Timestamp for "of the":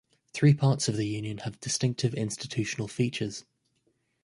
0.87-1.05